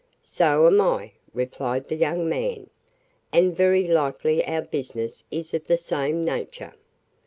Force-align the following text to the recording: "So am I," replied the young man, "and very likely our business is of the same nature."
"So 0.23 0.65
am 0.65 0.81
I," 0.81 1.11
replied 1.31 1.85
the 1.85 1.95
young 1.95 2.27
man, 2.27 2.71
"and 3.31 3.55
very 3.55 3.87
likely 3.87 4.43
our 4.47 4.63
business 4.63 5.23
is 5.29 5.53
of 5.53 5.65
the 5.67 5.77
same 5.77 6.25
nature." 6.25 6.73